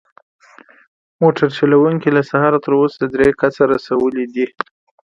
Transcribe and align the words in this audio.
موټر 1.21 1.47
چلونکی 1.57 2.09
له 2.17 2.21
سهاره 2.31 2.59
تر 2.65 2.71
اوسه 2.79 3.03
درې 3.15 3.29
کسه 3.41 3.63
رسولي 3.73 4.25
دي. 4.33 4.45